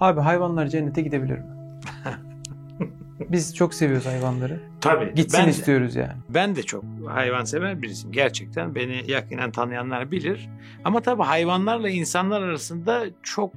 [0.00, 1.44] Abi hayvanlar cennete gidebilir mi?
[3.30, 4.60] Biz çok seviyoruz hayvanları.
[4.80, 5.14] Tabii.
[5.14, 6.12] Gitsin ben de- istiyoruz yani.
[6.28, 8.12] Ben de çok hayvansever birisiyim.
[8.12, 10.48] Gerçekten beni yakinen tanıyanlar bilir.
[10.84, 13.54] Ama tabii hayvanlarla insanlar arasında çok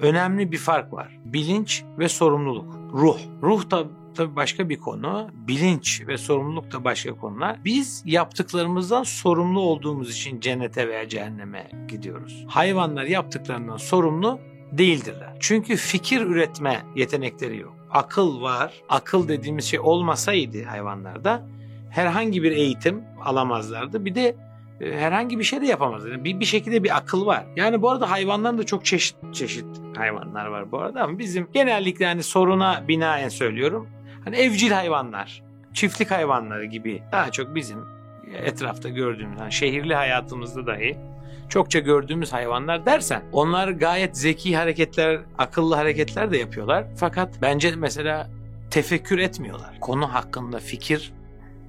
[0.00, 1.18] önemli bir fark var.
[1.24, 2.74] Bilinç ve sorumluluk.
[2.92, 3.18] Ruh.
[3.42, 3.84] Ruh da
[4.14, 5.30] tabii başka bir konu.
[5.34, 7.56] Bilinç ve sorumluluk da başka konular.
[7.64, 12.44] Biz yaptıklarımızdan sorumlu olduğumuz için cennete veya cehenneme gidiyoruz.
[12.48, 14.38] Hayvanlar yaptıklarından sorumlu
[14.72, 15.36] değildirler.
[15.40, 17.74] Çünkü fikir üretme yetenekleri yok.
[17.90, 18.74] Akıl var.
[18.88, 21.42] Akıl dediğimiz şey olmasaydı hayvanlarda
[21.90, 24.04] herhangi bir eğitim alamazlardı.
[24.04, 24.36] Bir de
[24.80, 26.24] e, herhangi bir şey de yapamazlar.
[26.24, 27.46] Bir, bir şekilde bir akıl var.
[27.56, 29.66] Yani bu arada hayvanların da çok çeşit çeşit
[29.96, 33.88] hayvanlar var bu arada ama bizim genellikle hani soruna binaen söylüyorum.
[34.24, 35.42] Hani evcil hayvanlar,
[35.74, 37.78] çiftlik hayvanları gibi daha çok bizim
[38.34, 40.98] etrafta gördüğümüz, hani şehirli hayatımızda dahi
[41.52, 46.84] çokça gördüğümüz hayvanlar dersen onlar gayet zeki hareketler, akıllı hareketler de yapıyorlar.
[46.96, 48.30] Fakat bence mesela
[48.70, 49.80] tefekkür etmiyorlar.
[49.80, 51.12] Konu hakkında fikir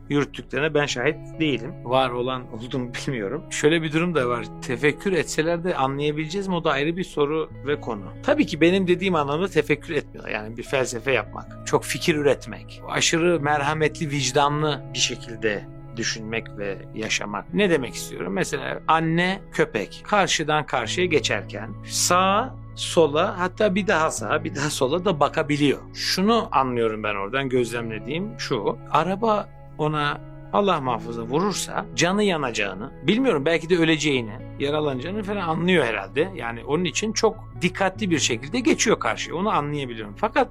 [0.09, 1.73] yürüttüklerine ben şahit değilim.
[1.83, 3.43] Var olan olduğunu bilmiyorum.
[3.49, 4.45] Şöyle bir durum da var.
[4.61, 6.55] Tefekkür etseler de anlayabileceğiz mi?
[6.55, 8.05] O da ayrı bir soru ve konu.
[8.23, 10.31] Tabii ki benim dediğim anlamda tefekkür etmiyorlar.
[10.31, 15.63] Yani bir felsefe yapmak, çok fikir üretmek, aşırı merhametli, vicdanlı bir şekilde
[15.97, 17.53] düşünmek ve yaşamak.
[17.53, 18.33] Ne demek istiyorum?
[18.33, 25.05] Mesela anne köpek karşıdan karşıya geçerken sağa sola hatta bir daha sağa bir daha sola
[25.05, 25.79] da bakabiliyor.
[25.93, 28.77] Şunu anlıyorum ben oradan gözlemlediğim şu.
[28.91, 30.21] Araba ona
[30.53, 36.31] Allah muhafaza vurursa canı yanacağını, bilmiyorum belki de öleceğini, yaralanacağını falan anlıyor herhalde.
[36.35, 39.35] Yani onun için çok dikkatli bir şekilde geçiyor karşıya.
[39.35, 40.15] Onu anlayabiliyorum.
[40.17, 40.47] Fakat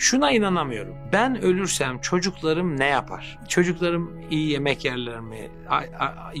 [0.00, 0.94] şuna inanamıyorum.
[1.12, 3.38] Ben ölürsem çocuklarım ne yapar?
[3.48, 5.50] Çocuklarım iyi yemek yerler mi?
[5.68, 6.32] A-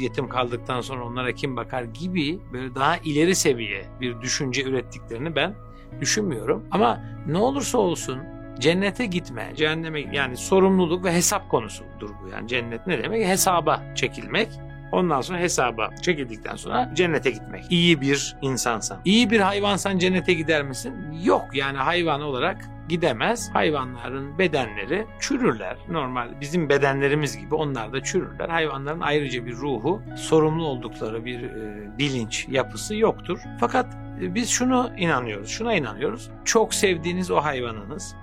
[0.00, 5.54] yetim kaldıktan sonra onlara kim bakar gibi böyle daha ileri seviye bir düşünce ürettiklerini ben
[6.00, 6.64] düşünmüyorum.
[6.70, 8.18] Ama ne olursa olsun
[8.58, 12.28] cennete gitme, cehenneme yani sorumluluk ve hesap konusudur bu.
[12.28, 13.26] Yani cennet ne demek?
[13.26, 14.48] Hesaba çekilmek.
[14.92, 17.64] Ondan sonra hesaba çekildikten sonra cennete gitmek.
[17.70, 19.00] İyi bir insansan.
[19.04, 20.94] İyi bir hayvansan cennete gider misin?
[21.24, 23.50] Yok yani hayvan olarak gidemez.
[23.52, 25.76] Hayvanların bedenleri çürürler.
[25.88, 28.48] Normal bizim bedenlerimiz gibi onlar da çürürler.
[28.48, 33.38] Hayvanların ayrıca bir ruhu, sorumlu oldukları bir e, bilinç yapısı yoktur.
[33.60, 33.86] Fakat
[34.22, 36.30] e, biz şunu inanıyoruz, şuna inanıyoruz.
[36.44, 38.14] Çok sevdiğiniz o hayvanınız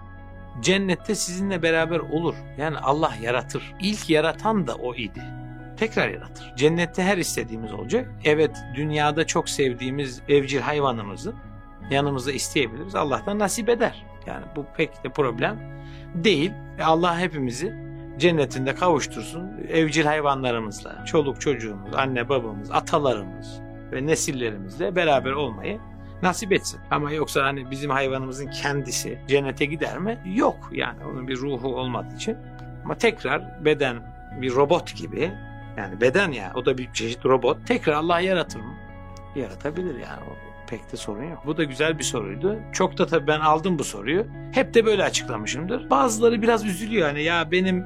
[0.62, 2.36] cennette sizinle beraber olur.
[2.58, 3.74] Yani Allah yaratır.
[3.80, 5.24] İlk yaratan da o idi.
[5.78, 6.54] Tekrar yaratır.
[6.56, 8.12] Cennette her istediğimiz olacak.
[8.24, 11.34] Evet dünyada çok sevdiğimiz evcil hayvanımızı
[11.92, 12.96] yanımızda isteyebiliriz.
[12.96, 14.11] Allah da nasip eder.
[14.28, 15.60] Yani bu pek de problem
[16.16, 16.52] değil.
[16.80, 17.76] E Allah hepimizi
[18.18, 19.52] cennetinde kavuştursun.
[19.70, 23.62] Evcil hayvanlarımızla, çoluk çocuğumuz, anne babamız, atalarımız
[23.92, 25.80] ve nesillerimizle beraber olmayı
[26.22, 26.80] nasip etsin.
[26.92, 30.20] Ama yoksa hani bizim hayvanımızın kendisi cennete gider mi?
[30.26, 32.38] Yok yani onun bir ruhu olmadığı için.
[32.86, 33.98] Ama tekrar beden
[34.42, 35.32] bir robot gibi
[35.78, 37.68] yani beden ya o da bir çeşit robot.
[37.68, 38.74] Tekrar Allah yaratır mı?
[39.36, 40.24] Yaratabilir yani
[40.72, 41.40] pek de sorun yok.
[41.46, 42.60] Bu da güzel bir soruydu.
[42.74, 44.26] Çok da tabii ben aldım bu soruyu.
[44.52, 45.90] Hep de böyle açıklamışımdır.
[45.90, 47.86] Bazıları biraz üzülüyor hani ya benim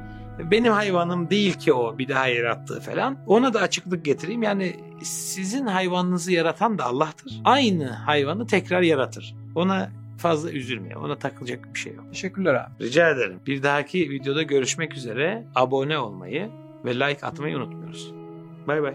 [0.51, 3.17] benim hayvanım değil ki o bir daha yarattığı falan.
[3.27, 4.43] Ona da açıklık getireyim.
[4.43, 7.41] Yani sizin hayvanınızı yaratan da Allah'tır.
[7.45, 9.35] Aynı hayvanı tekrar yaratır.
[9.55, 10.95] Ona fazla üzülmeyin.
[10.95, 12.05] Ona takılacak bir şey yok.
[12.11, 12.85] Teşekkürler abi.
[12.85, 13.39] Rica ederim.
[13.47, 15.45] Bir dahaki videoda görüşmek üzere.
[15.55, 16.49] Abone olmayı
[16.85, 18.13] ve like atmayı unutmuyoruz.
[18.67, 18.93] Bay bay.